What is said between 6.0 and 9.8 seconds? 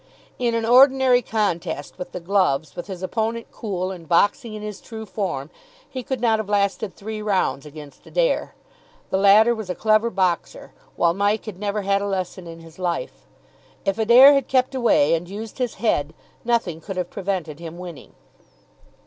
could not have lasted three rounds against Adair. The latter was a